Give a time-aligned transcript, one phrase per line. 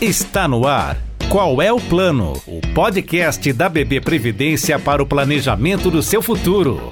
[0.00, 0.96] Está no ar.
[1.28, 2.40] Qual é o plano?
[2.46, 6.88] O podcast da BB Previdência para o planejamento do seu futuro.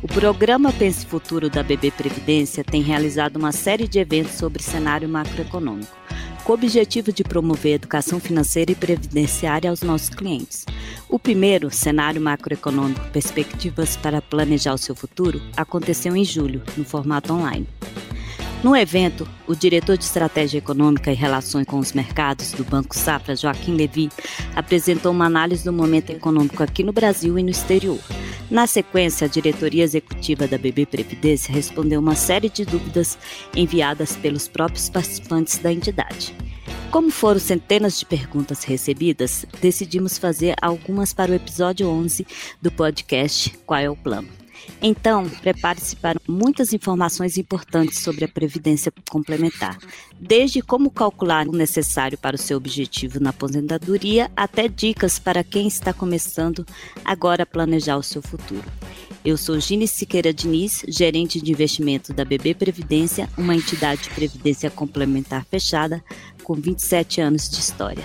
[0.00, 5.08] O programa Pense Futuro da BB Previdência tem realizado uma série de eventos sobre cenário
[5.08, 5.90] macroeconômico,
[6.44, 10.64] com o objetivo de promover educação financeira e previdenciária aos nossos clientes.
[11.08, 17.32] O primeiro, Cenário Macroeconômico Perspectivas para Planejar o Seu Futuro, aconteceu em julho, no formato
[17.32, 17.66] online.
[18.64, 23.36] No evento, o diretor de Estratégia Econômica e Relações com os Mercados do Banco Safra,
[23.36, 24.08] Joaquim Levi,
[24.56, 28.00] apresentou uma análise do momento econômico aqui no Brasil e no exterior.
[28.50, 33.18] Na sequência, a diretoria executiva da BB Previdência respondeu uma série de dúvidas
[33.54, 36.34] enviadas pelos próprios participantes da entidade.
[36.90, 42.26] Como foram centenas de perguntas recebidas, decidimos fazer algumas para o episódio 11
[42.62, 44.43] do podcast Qual é o Plano?
[44.80, 49.78] Então, prepare-se para muitas informações importantes sobre a previdência complementar,
[50.20, 55.66] desde como calcular o necessário para o seu objetivo na aposentadoria até dicas para quem
[55.66, 56.66] está começando
[57.04, 58.64] agora a planejar o seu futuro.
[59.24, 64.70] Eu sou Gine Siqueira Diniz, gerente de investimento da BB Previdência, uma entidade de previdência
[64.70, 66.04] complementar fechada
[66.42, 68.04] com 27 anos de história.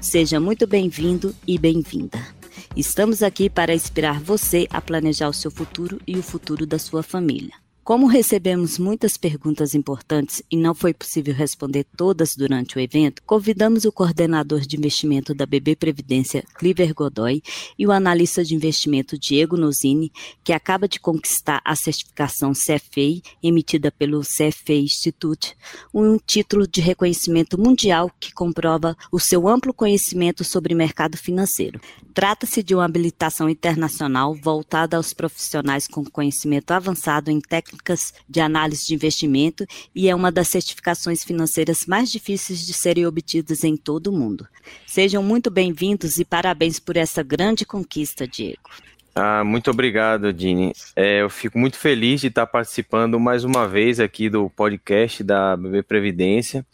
[0.00, 2.39] Seja muito bem-vindo e bem-vinda.
[2.76, 7.02] Estamos aqui para inspirar você a planejar o seu futuro e o futuro da sua
[7.02, 7.52] família.
[7.82, 13.86] Como recebemos muitas perguntas importantes e não foi possível responder todas durante o evento, convidamos
[13.86, 17.42] o coordenador de investimento da BB Previdência, Cliver Godoy,
[17.78, 20.12] e o analista de investimento Diego Nozini,
[20.44, 25.56] que acaba de conquistar a certificação CFA emitida pelo CFA Institute,
[25.92, 31.80] um título de reconhecimento mundial que comprova o seu amplo conhecimento sobre mercado financeiro.
[32.12, 38.40] Trata-se de uma habilitação internacional voltada aos profissionais com conhecimento avançado em técnicas técnicas de
[38.40, 43.76] análise de investimento e é uma das certificações financeiras mais difíceis de serem obtidas em
[43.76, 44.46] todo o mundo.
[44.86, 48.70] Sejam muito bem-vindos e parabéns por essa grande conquista, Diego.
[49.14, 50.72] Ah, muito obrigado, Dini.
[50.94, 55.56] É, eu fico muito feliz de estar participando mais uma vez aqui do podcast da
[55.56, 56.64] BB Previdência.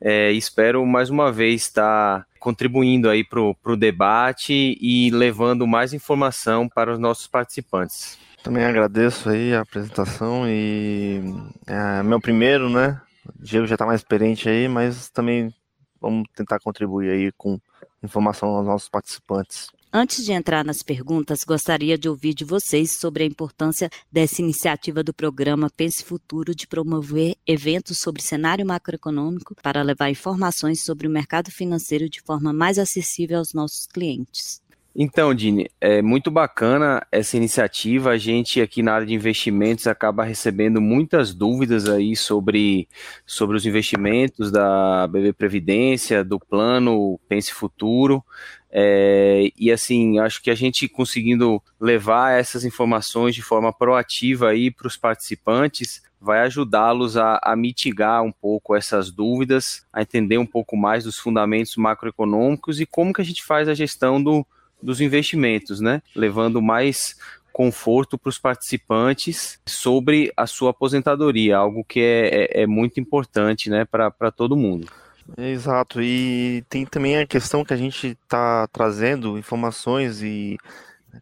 [0.00, 6.68] É, espero mais uma vez estar contribuindo aí para o debate e levando mais informação
[6.68, 8.18] para os nossos participantes.
[8.42, 11.20] Também agradeço aí a apresentação e
[11.66, 13.00] é meu primeiro, né?
[13.26, 15.54] O Diego já está mais experiente aí, mas também
[16.00, 17.60] vamos tentar contribuir aí com
[18.02, 19.68] informação aos nossos participantes.
[19.92, 25.02] Antes de entrar nas perguntas, gostaria de ouvir de vocês sobre a importância dessa iniciativa
[25.02, 31.10] do programa Pense Futuro de promover eventos sobre cenário macroeconômico para levar informações sobre o
[31.10, 34.62] mercado financeiro de forma mais acessível aos nossos clientes.
[34.94, 38.10] Então, Dini, é muito bacana essa iniciativa.
[38.10, 42.88] A gente aqui na área de investimentos acaba recebendo muitas dúvidas aí sobre,
[43.24, 48.24] sobre os investimentos da BB Previdência, do plano Pense Futuro.
[48.72, 54.70] É, e assim, acho que a gente conseguindo levar essas informações de forma proativa aí
[54.70, 60.44] para os participantes vai ajudá-los a, a, mitigar um pouco essas dúvidas, a entender um
[60.44, 64.46] pouco mais dos fundamentos macroeconômicos e como que a gente faz a gestão do,
[64.82, 66.02] dos investimentos, né?
[66.14, 67.16] Levando mais
[67.52, 73.68] conforto para os participantes sobre a sua aposentadoria, algo que é, é, é muito importante
[73.68, 74.88] né, para todo mundo.
[75.36, 80.58] Exato, e tem também a questão que a gente está trazendo informações e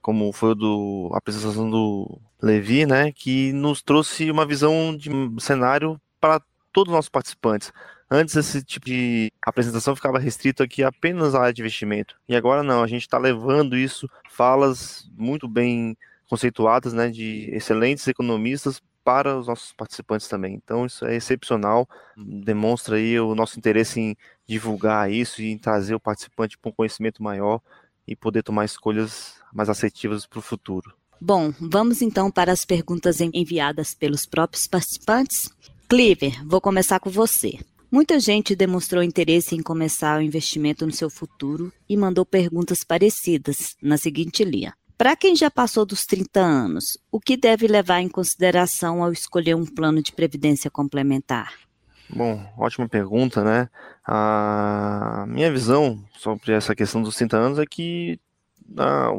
[0.01, 5.11] como foi do, a apresentação do Levi, né, que nos trouxe uma visão de
[5.41, 6.41] cenário para
[6.73, 7.73] todos os nossos participantes.
[8.11, 12.17] Antes esse tipo de apresentação ficava restrito aqui apenas à área de investimento.
[12.29, 15.97] E agora não, a gente está levando isso, falas muito bem
[16.29, 20.55] conceituadas, né, de excelentes economistas para os nossos participantes também.
[20.55, 24.17] Então isso é excepcional, demonstra aí o nosso interesse em
[24.47, 27.61] divulgar isso e em trazer o participante para um conhecimento maior
[28.07, 30.95] e poder tomar escolhas mais assertivas para o futuro.
[31.21, 35.51] Bom, vamos então para as perguntas enviadas pelos próprios participantes.
[35.89, 37.59] Cleaver, vou começar com você.
[37.91, 43.77] Muita gente demonstrou interesse em começar o investimento no seu futuro e mandou perguntas parecidas,
[43.83, 44.75] na seguinte linha.
[44.99, 49.57] Para quem já passou dos 30 anos, o que deve levar em consideração ao escolher
[49.57, 51.55] um plano de previdência complementar?
[52.11, 53.71] Bom, ótima pergunta, né?
[54.05, 58.21] A minha visão sobre essa questão dos 30 anos é que
[58.77, 59.13] a, ah,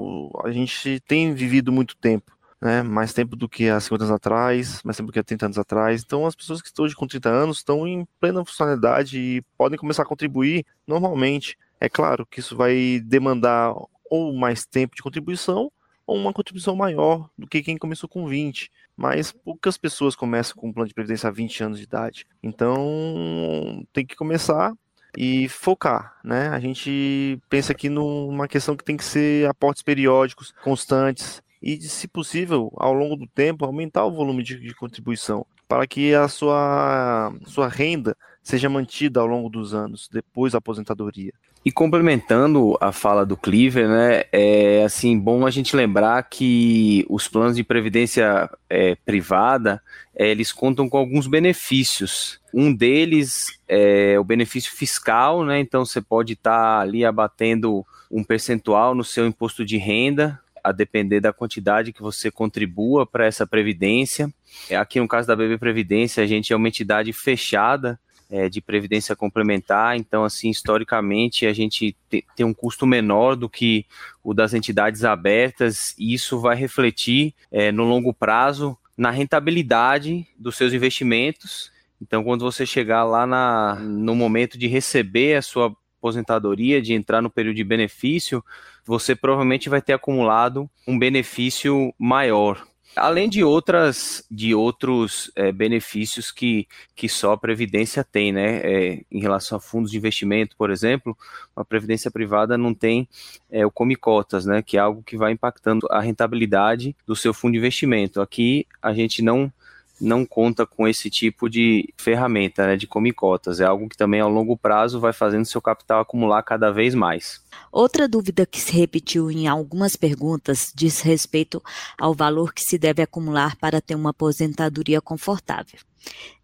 [0.43, 4.83] a gente tem vivido muito tempo né, mais tempo do que há 50 anos atrás,
[4.83, 6.03] mais tempo do que há 30 anos atrás.
[6.03, 9.77] Então, as pessoas que estão hoje com 30 anos estão em plena funcionalidade e podem
[9.77, 11.57] começar a contribuir normalmente.
[11.79, 13.73] É claro que isso vai demandar
[14.09, 15.71] ou mais tempo de contribuição
[16.05, 18.71] ou uma contribuição maior do que quem começou com 20.
[18.97, 22.27] mas poucas pessoas começam com um plano de previdência há 20 anos de idade.
[22.43, 24.73] Então, tem que começar
[25.17, 26.49] e focar, né?
[26.49, 32.07] A gente pensa aqui numa questão que tem que ser aportes periódicos, constantes e, se
[32.07, 37.31] possível, ao longo do tempo, aumentar o volume de, de contribuição para que a sua,
[37.45, 41.31] sua renda seja mantida ao longo dos anos, depois da aposentadoria.
[41.63, 47.27] E complementando a fala do Cleaver, né, é assim bom a gente lembrar que os
[47.27, 49.81] planos de previdência é, privada
[50.15, 52.39] é, eles contam com alguns benefícios.
[52.53, 55.59] Um deles é o benefício fiscal, né?
[55.59, 60.71] Então você pode estar tá ali abatendo um percentual no seu imposto de renda, a
[60.71, 64.33] depender da quantidade que você contribua para essa previdência.
[64.77, 69.15] Aqui no caso da BB Previdência, a gente é uma entidade fechada é, de previdência
[69.15, 73.85] complementar, então, assim, historicamente, a gente te, tem um custo menor do que
[74.23, 80.55] o das entidades abertas, e isso vai refletir é, no longo prazo na rentabilidade dos
[80.57, 81.71] seus investimentos.
[82.01, 87.21] Então, quando você chegar lá na, no momento de receber a sua aposentadoria, de entrar
[87.21, 88.43] no período de benefício,
[88.89, 92.65] você provavelmente vai ter acumulado um benefício maior.
[92.95, 98.61] Além de outras, de outros é, benefícios que, que só a Previdência tem, né?
[98.63, 101.15] É, em relação a fundos de investimento, por exemplo,
[101.55, 103.07] a Previdência privada não tem
[103.51, 104.63] é, o Come Cotas, né?
[104.63, 108.19] Que é algo que vai impactando a rentabilidade do seu fundo de investimento.
[108.19, 109.53] Aqui a gente não
[109.99, 113.59] não conta com esse tipo de ferramenta, né, de comicotas.
[113.59, 117.41] É algo que também ao longo prazo vai fazendo seu capital acumular cada vez mais.
[117.71, 121.61] Outra dúvida que se repetiu em algumas perguntas diz respeito
[121.97, 125.79] ao valor que se deve acumular para ter uma aposentadoria confortável.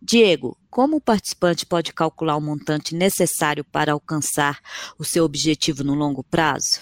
[0.01, 4.59] Diego, como o participante pode calcular o montante necessário para alcançar
[4.99, 6.81] o seu objetivo no longo prazo?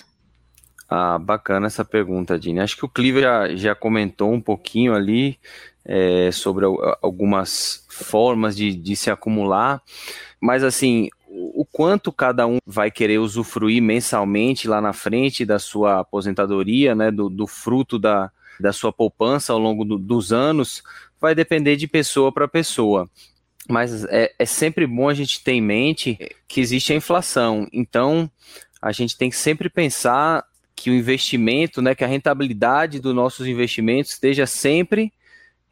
[0.90, 2.60] Ah, bacana essa pergunta, Dini.
[2.60, 5.40] Acho que o Clive já, já comentou um pouquinho ali
[5.86, 6.66] é, sobre
[7.02, 9.82] algumas formas de, de se acumular,
[10.40, 16.00] mas assim, o quanto cada um vai querer usufruir mensalmente lá na frente da sua
[16.02, 20.84] aposentadoria, né, do, do fruto da, da sua poupança ao longo do, dos anos,
[21.20, 23.10] vai depender de pessoa para pessoa.
[23.68, 27.68] Mas é, é sempre bom a gente ter em mente que existe a inflação.
[27.72, 28.30] Então,
[28.82, 30.44] a gente tem que sempre pensar
[30.76, 35.14] que o investimento, né, que a rentabilidade dos nossos investimentos esteja sempre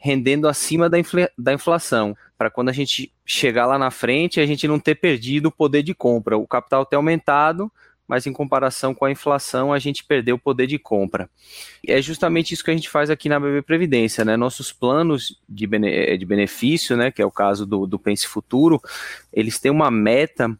[0.01, 4.45] rendendo acima da, infla da inflação, para quando a gente chegar lá na frente, a
[4.47, 7.71] gente não ter perdido o poder de compra, o capital ter aumentado,
[8.07, 11.29] mas em comparação com a inflação, a gente perdeu o poder de compra.
[11.87, 14.35] E é justamente isso que a gente faz aqui na BB Previdência, né?
[14.35, 18.27] Nossos planos de, bene eh, de benefício, né, que é o caso do, do Pense
[18.27, 18.81] Futuro,
[19.31, 20.57] eles têm uma meta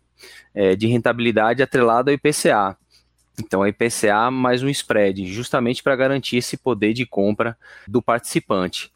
[0.53, 2.77] é, de rentabilidade atrelada ao IPCA.
[3.39, 7.57] Então, a IPCA mais um spread, justamente para garantir esse poder de compra
[7.87, 8.91] do participante.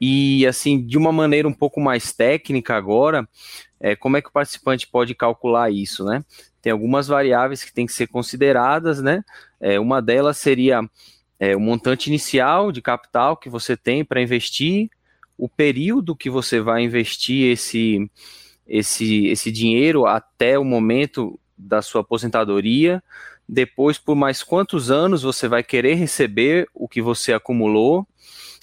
[0.00, 3.28] E assim, de uma maneira um pouco mais técnica agora,
[3.80, 6.24] é, como é que o participante pode calcular isso, né?
[6.60, 9.22] Tem algumas variáveis que têm que ser consideradas, né?
[9.60, 10.80] É, uma delas seria
[11.38, 14.88] é, o montante inicial de capital que você tem para investir,
[15.36, 18.10] o período que você vai investir esse,
[18.66, 23.02] esse, esse dinheiro até o momento da sua aposentadoria,
[23.48, 28.06] depois por mais quantos anos você vai querer receber o que você acumulou,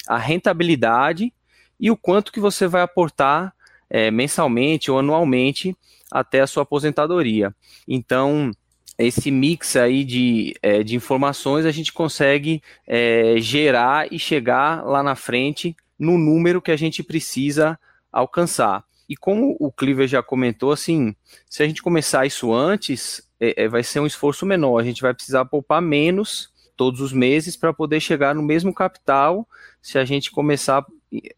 [0.08, 1.32] a rentabilidade
[1.78, 3.54] e o quanto que você vai aportar
[3.90, 5.76] é, mensalmente ou anualmente
[6.10, 7.54] até a sua aposentadoria.
[7.86, 8.50] Então,
[8.98, 15.02] esse mix aí de, é, de informações a gente consegue é, gerar e chegar lá
[15.02, 17.78] na frente no número que a gente precisa
[18.12, 18.84] alcançar.
[19.08, 21.14] E como o Cleaver já comentou, assim,
[21.48, 24.78] se a gente começar isso antes, é, é vai ser um esforço menor.
[24.78, 29.46] A gente vai precisar poupar menos todos os meses para poder chegar no mesmo capital
[29.80, 30.84] se a gente começar,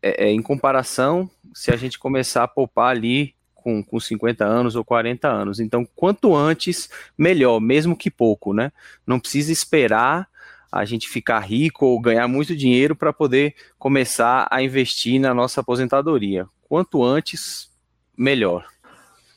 [0.03, 4.77] é, é, em comparação, se a gente começar a poupar ali com, com 50 anos
[4.77, 5.59] ou 40 anos.
[5.59, 8.71] Então, quanto antes, melhor, mesmo que pouco, né?
[9.07, 10.29] Não precisa esperar
[10.71, 15.61] a gente ficar rico ou ganhar muito dinheiro para poder começar a investir na nossa
[15.61, 16.47] aposentadoria.
[16.69, 17.71] Quanto antes,
[18.17, 18.74] melhor.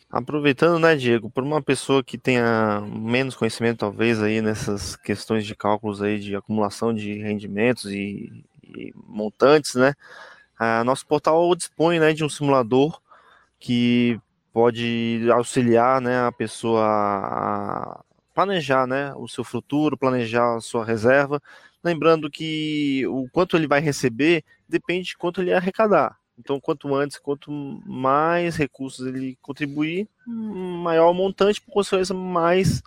[0.10, 5.54] Aproveitando, né, Diego, por uma pessoa que tenha menos conhecimento, talvez, aí nessas questões de
[5.54, 9.94] cálculos aí de acumulação de rendimentos e, e montantes, né,
[10.60, 13.02] a nosso portal dispõe, né, de um simulador
[13.60, 14.20] que
[14.54, 18.04] pode auxiliar, né, a pessoa a
[18.36, 21.42] planejar, né, o seu futuro, planejar a sua reserva,
[21.84, 26.18] lembrando que o quanto ele vai receber depende de quanto ele arrecadar.
[26.38, 32.82] Então, quanto antes, quanto mais recursos ele contribuir, maior o montante, por consequência, mais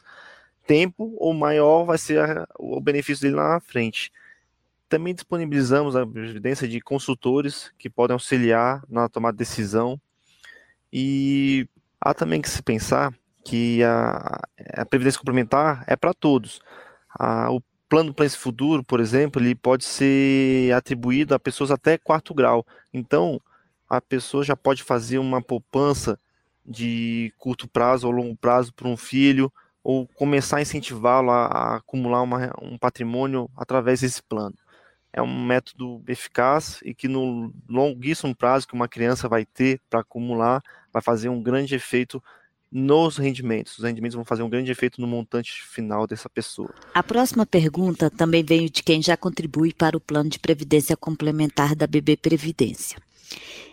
[0.67, 4.13] tempo ou maior vai ser a, o benefício dele lá na frente.
[4.89, 10.01] também disponibilizamos a Previdência de consultores que podem auxiliar na tomada de decisão.
[10.93, 11.69] E
[12.01, 13.15] há também que se pensar
[13.45, 14.41] que a,
[14.75, 16.61] a Previdência Complementar é para todos.
[17.09, 21.99] A, o plano para esse futuro, por exemplo, ele pode ser atribuído a pessoas até
[21.99, 22.65] quarto grau.
[22.95, 23.41] Então,
[23.89, 26.17] a pessoa já pode fazer uma poupança
[26.65, 31.77] de curto prazo ou longo prazo para um filho, ou começar a incentivá-lo a, a
[31.77, 34.55] acumular uma, um patrimônio através desse plano.
[35.13, 40.01] É um método eficaz e que no longuíssimo prazo que uma criança vai ter para
[40.01, 42.23] acumular, vai fazer um grande efeito
[42.71, 43.79] nos rendimentos.
[43.79, 46.73] Os rendimentos vão fazer um grande efeito no montante final dessa pessoa.
[46.95, 51.75] A próxima pergunta também veio de quem já contribui para o plano de previdência complementar
[51.75, 52.99] da BB Previdência.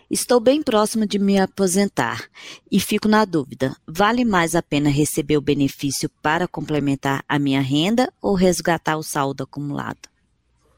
[0.10, 2.24] Estou bem próximo de me aposentar
[2.72, 7.60] e fico na dúvida: vale mais a pena receber o benefício para complementar a minha
[7.60, 10.08] renda ou resgatar o saldo acumulado?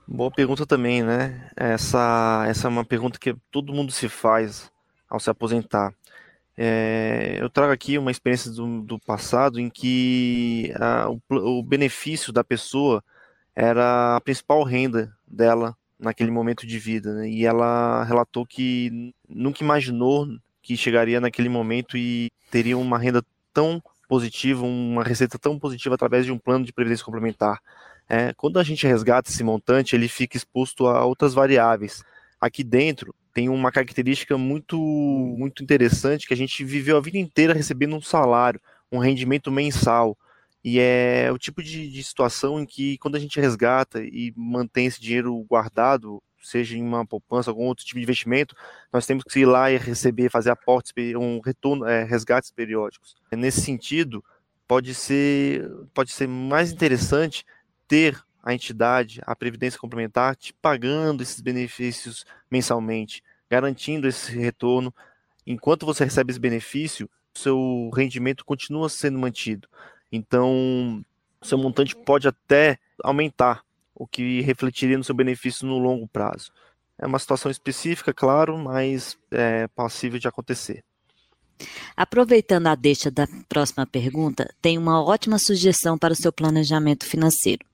[0.08, 1.48] Boa pergunta também, né?
[1.56, 4.72] Essa, essa é uma pergunta que todo mundo se faz
[5.08, 5.94] ao se aposentar.
[6.62, 11.22] É, eu trago aqui uma experiência do, do passado em que a, o,
[11.60, 13.02] o benefício da pessoa
[13.56, 17.14] era a principal renda dela naquele momento de vida.
[17.14, 17.30] Né?
[17.30, 20.28] E ela relatou que nunca imaginou
[20.62, 23.24] que chegaria naquele momento e teria uma renda
[23.54, 27.62] tão positiva, uma receita tão positiva através de um plano de previdência complementar.
[28.10, 32.04] É, quando a gente resgata esse montante, ele fica exposto a outras variáveis.
[32.42, 37.54] Aqui dentro tem uma característica muito, muito interessante que a gente viveu a vida inteira
[37.54, 38.60] recebendo um salário,
[38.92, 40.18] um rendimento mensal.
[40.62, 44.88] E é o tipo de, de, situação em que, quando a gente resgata e mantém
[44.88, 48.54] esse dinheiro guardado, seja em uma poupança, algum outro tipo de investimento,
[48.92, 53.16] nós temos que ir lá e receber, fazer aportes, um retorno, é, resgates periódicos.
[53.32, 54.22] Nesse sentido,
[54.68, 57.46] pode ser, pode ser mais interessante
[57.88, 64.94] ter a entidade, a Previdência Complementar, te pagando esses benefícios mensalmente, garantindo esse retorno.
[65.46, 69.68] Enquanto você recebe esse benefício, seu rendimento continua sendo mantido.
[70.12, 71.04] Então,
[71.42, 73.64] seu montante pode até aumentar,
[73.96, 76.52] o que refletiria no seu benefício no longo prazo.
[76.98, 80.84] É uma situação específica, claro, mas é passível de acontecer.
[81.96, 87.66] Aproveitando a deixa da próxima pergunta, tem uma ótima sugestão para o seu planejamento financeiro.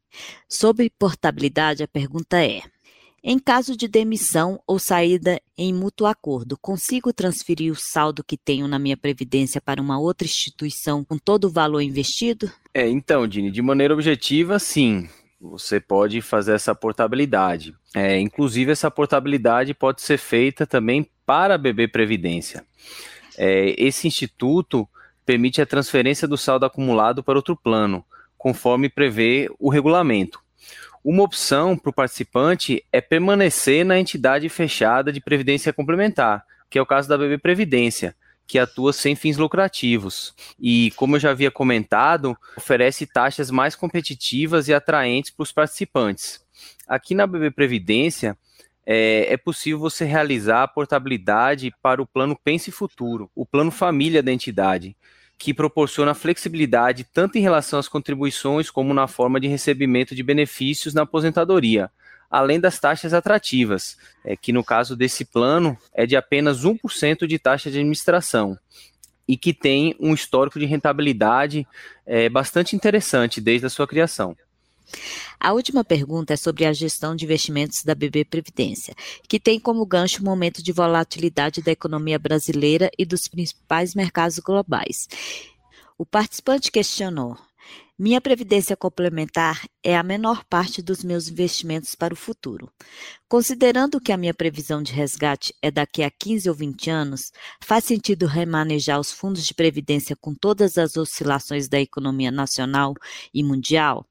[0.48, 2.62] Sobre portabilidade, a pergunta é:
[3.26, 8.68] em caso de demissão ou saída em mútuo acordo, consigo transferir o saldo que tenho
[8.68, 12.52] na minha previdência para uma outra instituição com todo o valor investido?
[12.74, 15.08] É, então, Dini, de maneira objetiva, sim.
[15.40, 17.74] Você pode fazer essa portabilidade.
[17.94, 22.62] É, inclusive, essa portabilidade pode ser feita também para a BB Previdência.
[23.38, 24.86] É, esse instituto
[25.24, 28.04] permite a transferência do saldo acumulado para outro plano,
[28.36, 30.43] conforme prevê o regulamento.
[31.04, 36.82] Uma opção para o participante é permanecer na entidade fechada de previdência complementar, que é
[36.82, 40.34] o caso da BB Previdência, que atua sem fins lucrativos.
[40.58, 46.42] E, como eu já havia comentado, oferece taxas mais competitivas e atraentes para os participantes.
[46.88, 48.34] Aqui na BB Previdência,
[48.86, 54.22] é, é, possível você realizar a portabilidade para o plano Pense Futuro, o plano família
[54.22, 54.96] da entidade,
[55.44, 60.94] que proporciona flexibilidade tanto em relação às contribuições como na forma de recebimento de benefícios
[60.94, 61.90] na aposentadoria,
[62.30, 67.38] além das taxas atrativas, é, que no caso desse plano é de apenas 1% de
[67.38, 68.58] taxa de administração
[69.28, 71.66] e que tem um histórico de rentabilidade
[72.06, 74.34] é, bastante interessante desde a sua criação.
[75.38, 78.94] A última pergunta é sobre a gestão de investimentos da BB Previdência,
[79.28, 84.38] que tem como gancho o momento de volatilidade da economia brasileira e dos principais mercados
[84.38, 85.08] globais.
[85.96, 87.36] O participante questionou:
[87.96, 92.68] minha previdência complementar é a menor parte dos meus investimentos para o futuro.
[93.28, 97.30] Considerando que a minha previsão de resgate é daqui a 15 ou 20 anos,
[97.62, 102.94] faz sentido remanejar os fundos de previdência com todas as oscilações da economia nacional
[103.32, 104.04] e mundial?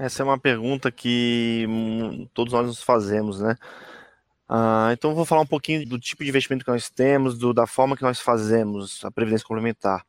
[0.00, 3.56] Essa é uma pergunta que hum, todos nós nos fazemos, né?
[4.48, 7.66] Ah, então vou falar um pouquinho do tipo de investimento que nós temos, do, da
[7.66, 10.06] forma que nós fazemos a previdência complementar.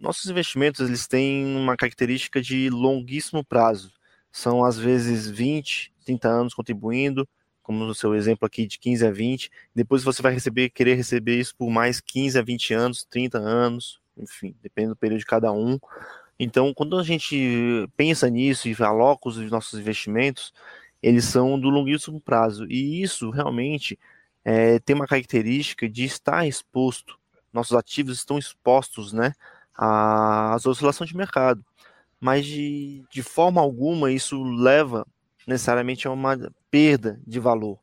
[0.00, 3.92] Nossos investimentos eles têm uma característica de longuíssimo prazo.
[4.32, 7.26] São às vezes 20, 30 anos contribuindo,
[7.62, 9.48] como no seu exemplo aqui de 15 a 20.
[9.72, 14.00] Depois você vai receber, querer receber isso por mais 15 a 20 anos, 30 anos,
[14.18, 15.78] enfim, depende do período de cada um.
[16.38, 20.52] Então, quando a gente pensa nisso e aloca os nossos investimentos,
[21.02, 22.66] eles são do longuíssimo prazo.
[22.68, 23.98] E isso realmente
[24.44, 27.18] é, tem uma característica de estar exposto.
[27.52, 29.32] Nossos ativos estão expostos né,
[29.74, 31.64] às oscilações de mercado.
[32.20, 35.06] Mas de, de forma alguma isso leva
[35.46, 36.36] necessariamente a uma
[36.70, 37.78] perda de valor.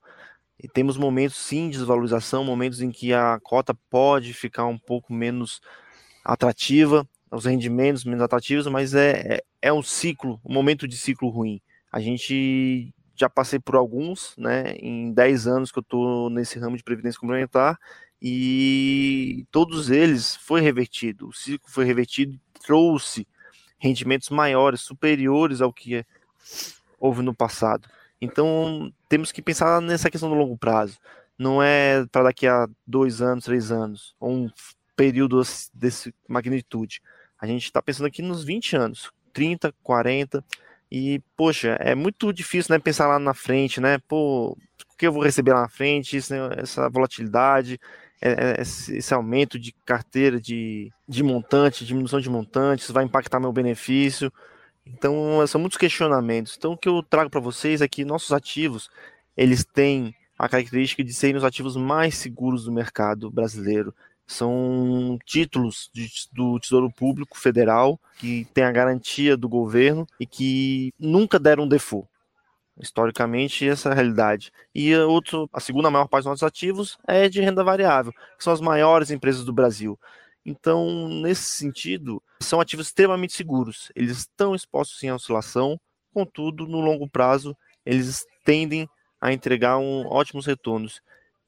[0.62, 5.14] E temos momentos sim de desvalorização, momentos em que a cota pode ficar um pouco
[5.14, 5.62] menos
[6.24, 11.30] atrativa, os rendimentos menos atrativos, mas é, é, é um ciclo, um momento de ciclo
[11.30, 11.62] ruim.
[11.92, 16.76] A gente já passei por alguns, né, em 10 anos que eu estou nesse ramo
[16.76, 17.80] de previdência complementar,
[18.22, 23.28] e todos eles foi revertido, o ciclo foi revertido, trouxe
[23.80, 26.06] rendimentos maiores, superiores ao que
[27.00, 27.90] houve no passado.
[28.22, 31.00] Então, temos que pensar nessa questão do longo prazo.
[31.38, 34.50] Não é para daqui a dois anos, três anos, ou um
[34.96, 35.42] período
[35.74, 37.02] desse magnitude.
[37.42, 40.46] A gente está pensando aqui nos 20 anos, 30, 40,
[40.92, 43.98] e, poxa, é muito difícil né, pensar lá na frente, né?
[44.08, 47.80] Pô, o que eu vou receber lá na frente, isso, né, essa volatilidade,
[48.22, 53.52] é, é, esse aumento de carteira de, de montante, diminuição de montantes, vai impactar meu
[53.52, 54.32] benefício.
[54.86, 56.56] Então, são muitos questionamentos.
[56.58, 58.90] Então, o que eu trago para vocês é que nossos ativos,
[59.36, 63.94] eles têm a característica de serem os ativos mais seguros do mercado brasileiro.
[64.32, 70.94] São títulos de, do Tesouro Público Federal que tem a garantia do governo e que
[70.98, 72.08] nunca deram default.
[72.80, 74.50] Historicamente, essa é a realidade.
[74.74, 78.44] E a, outro, a segunda maior parte dos nossos ativos é de renda variável, que
[78.44, 80.00] são as maiores empresas do Brasil.
[80.46, 83.92] Então, nesse sentido, são ativos extremamente seguros.
[83.94, 85.78] Eles estão expostos à oscilação,
[86.14, 88.88] contudo, no longo prazo, eles tendem
[89.20, 91.02] a entregar um, ótimos retornos.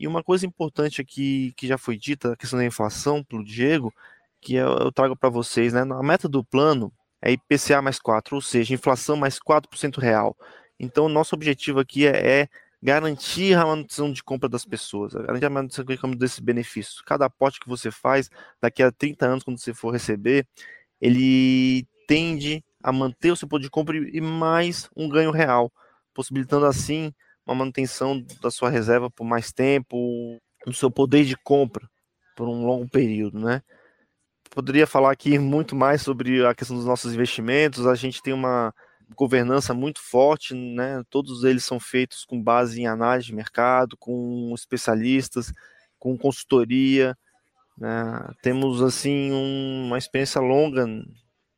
[0.04, 3.94] E uma coisa importante aqui que já foi dita, a questão da inflação pelo Diego,
[4.42, 5.80] que eu, eu trago para vocês, né?
[5.80, 6.92] A meta do plano
[7.22, 10.36] é IPCA mais 4, ou seja, inflação mais 4% real.
[10.78, 12.50] Então, nosso objetivo aqui é, é
[12.82, 17.02] garantir a manutenção de compra das pessoas, garantir a manutenção de compra desse benefício.
[17.06, 18.30] Cada aporte que você faz,
[18.62, 20.46] daqui a 30 anos, quando você for receber,
[21.00, 25.72] ele tende a manter o seu poder de compra e mais um ganho real,
[26.14, 27.14] possibilitando assim
[27.46, 29.98] uma manutenção da sua reserva por mais tempo,
[30.66, 31.90] do seu poder de compra
[32.36, 33.62] por um longo período, né?
[34.50, 37.88] Poderia falar aqui muito mais sobre a questão dos nossos investimentos.
[37.88, 38.74] A gente tem uma
[39.16, 41.04] governança muito forte, né?
[41.10, 45.52] Todos eles são feitos com base em análise de mercado, com especialistas,
[46.00, 47.18] com consultoria.
[47.78, 47.92] Né?
[48.42, 50.86] Temos assim um, uma experiência longa,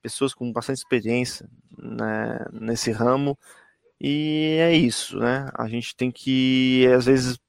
[0.01, 2.45] pessoas com bastante experiência né?
[2.53, 3.37] nesse ramo.
[3.99, 5.49] E é isso, né?
[5.53, 7.39] A gente tem que às vezes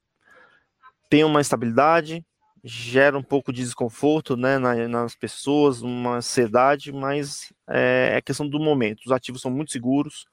[1.09, 2.25] ter uma estabilidade,
[2.63, 8.59] gera um pouco de desconforto né, nas pessoas, uma ansiedade, mas é, é questão do
[8.59, 9.05] momento.
[9.05, 10.25] Os ativos são muito seguros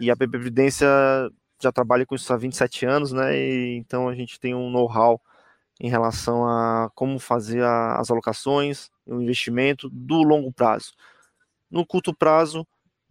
[0.00, 0.88] e a BB Previdência
[1.62, 3.36] já trabalha com isso há 27 anos, né?
[3.36, 5.20] E, então a gente tem um know-how
[5.78, 10.92] em relação a como fazer a, as alocações, o investimento do longo prazo.
[11.70, 12.66] No curto prazo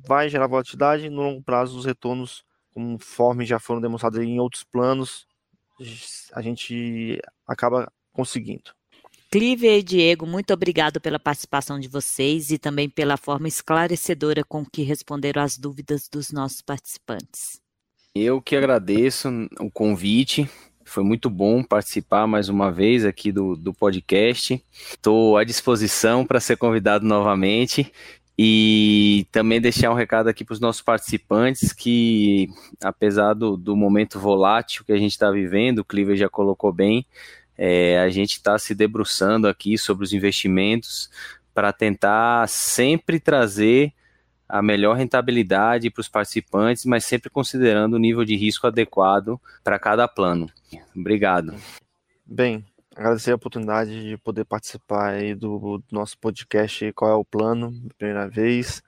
[0.08, 5.28] vai gerar volatilidade, no longo prazo os retornos, conforme já foram demonstrados em outros planos,
[6.34, 8.72] a gente acaba conseguindo.
[9.32, 14.66] Clive e Diego, muito obrigado pela participação de vocês e também pela forma esclarecedora com
[14.66, 17.62] que responderam às dúvidas dos nossos participantes.
[18.16, 20.50] Eu que agradeço o convite.
[20.84, 24.66] Foi muito bom participar mais uma vez aqui do, do podcast.
[24.90, 27.94] Estou à disposição para ser convidado novamente
[28.42, 32.48] e também deixar um recado aqui para os nossos participantes que,
[32.82, 37.06] apesar do, do momento volátil que a gente está vivendo, o Clive já colocou bem,
[37.58, 41.10] é, a gente está se debruçando aqui sobre os investimentos
[41.54, 43.92] para tentar sempre trazer
[44.48, 49.78] a melhor rentabilidade para os participantes, mas sempre considerando o nível de risco adequado para
[49.78, 50.50] cada plano.
[50.96, 51.56] Obrigado.
[52.26, 52.64] Bem,
[53.00, 57.74] agradecer a oportunidade de poder participar aí do, do nosso podcast Qual é o Plano,
[57.98, 58.84] primeira vez.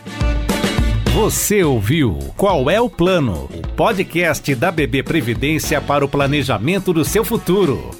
[1.13, 3.47] Você ouviu Qual é o Plano?
[3.53, 7.91] O podcast da BB Previdência para o planejamento do seu futuro.